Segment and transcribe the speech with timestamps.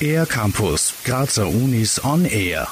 [0.00, 2.68] Air Campus, Grazer Unis on Air.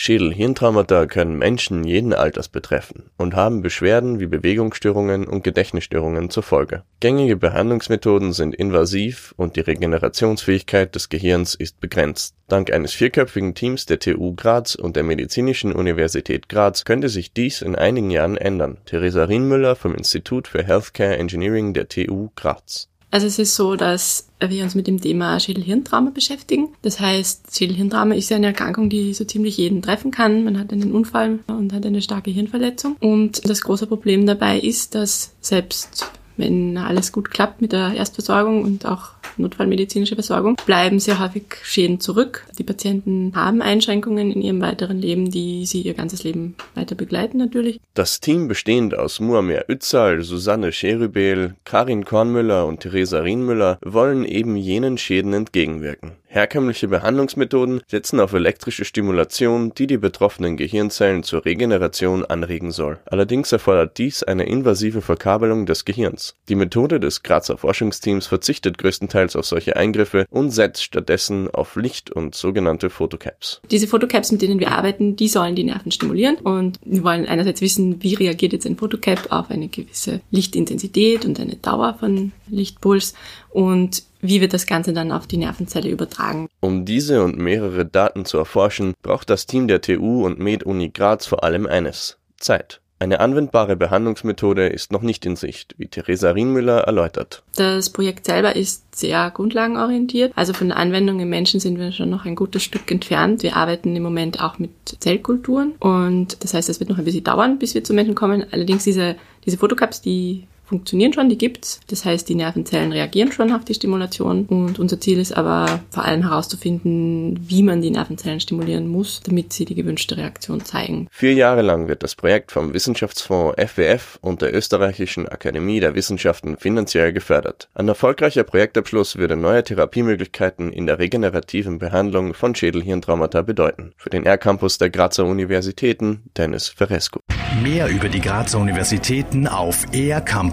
[0.00, 6.84] Schädel-Hirntraumata können Menschen jeden Alters betreffen und haben Beschwerden wie Bewegungsstörungen und Gedächtnisstörungen zur Folge.
[7.00, 12.36] Gängige Behandlungsmethoden sind invasiv und die Regenerationsfähigkeit des Gehirns ist begrenzt.
[12.46, 17.60] Dank eines vierköpfigen Teams der TU Graz und der Medizinischen Universität Graz könnte sich dies
[17.60, 18.78] in einigen Jahren ändern.
[18.84, 22.88] Theresa Rienmüller vom Institut für Healthcare Engineering der TU Graz.
[23.10, 26.68] Also es ist so, dass wir uns mit dem Thema Schädelhirntrauma beschäftigen.
[26.82, 30.44] Das heißt, Schädelhirntrauma ist ja eine Erkrankung, die so ziemlich jeden treffen kann.
[30.44, 32.96] Man hat einen Unfall und hat eine starke Hirnverletzung.
[33.00, 38.62] Und das große Problem dabei ist, dass selbst wenn alles gut klappt mit der Erstversorgung
[38.64, 42.46] und auch notfallmedizinische Versorgung, bleiben sehr häufig Schäden zurück.
[42.58, 47.38] Die Patienten haben Einschränkungen in ihrem weiteren Leben, die sie ihr ganzes Leben weiter begleiten
[47.38, 47.80] natürlich.
[47.94, 54.56] Das Team bestehend aus Muammer Ützal, Susanne Scherübel, Karin Kornmüller und Theresa Rienmüller wollen eben
[54.56, 56.12] jenen Schäden entgegenwirken.
[56.38, 63.00] Herkömmliche Behandlungsmethoden setzen auf elektrische Stimulation, die die betroffenen Gehirnzellen zur Regeneration anregen soll.
[63.06, 66.36] Allerdings erfordert dies eine invasive Verkabelung des Gehirns.
[66.48, 72.12] Die Methode des Grazer Forschungsteams verzichtet größtenteils auf solche Eingriffe und setzt stattdessen auf Licht
[72.12, 73.60] und sogenannte Photocaps.
[73.72, 77.62] Diese Photocaps, mit denen wir arbeiten, die sollen die Nerven stimulieren und wir wollen einerseits
[77.62, 83.14] wissen, wie reagiert jetzt ein Photocap auf eine gewisse Lichtintensität und eine Dauer von Lichtpuls
[83.50, 86.48] und wie wird das Ganze dann auf die Nervenzelle übertragen?
[86.60, 91.26] Um diese und mehrere Daten zu erforschen, braucht das Team der TU und MedUni Graz
[91.26, 92.80] vor allem eines: Zeit.
[93.00, 97.44] Eine anwendbare Behandlungsmethode ist noch nicht in Sicht, wie Theresa Rienmüller erläutert.
[97.54, 100.32] Das Projekt selber ist sehr grundlagenorientiert.
[100.34, 103.44] Also von der Anwendung im Menschen sind wir schon noch ein gutes Stück entfernt.
[103.44, 107.22] Wir arbeiten im Moment auch mit Zellkulturen und das heißt, es wird noch ein bisschen
[107.22, 108.44] dauern, bis wir zu Menschen kommen.
[108.50, 109.14] Allerdings diese,
[109.46, 111.80] diese Fotocaps, die funktionieren schon, die gibt's.
[111.88, 116.04] Das heißt, die Nervenzellen reagieren schon auf die Stimulation und unser Ziel ist aber vor
[116.04, 121.08] allem herauszufinden, wie man die Nervenzellen stimulieren muss, damit sie die gewünschte Reaktion zeigen.
[121.10, 126.56] Vier Jahre lang wird das Projekt vom Wissenschaftsfonds FWF und der Österreichischen Akademie der Wissenschaften
[126.58, 127.68] finanziell gefördert.
[127.74, 133.92] Ein erfolgreicher Projektabschluss würde neue Therapiemöglichkeiten in der regenerativen Behandlung von Schädelhirntraumata bedeuten.
[133.96, 137.20] Für den R-Campus der Grazer Universitäten Dennis Ferresco.
[137.62, 139.86] Mehr über die Grazer Universitäten auf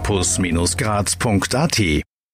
[0.06, 2.04] ercampus-graz.at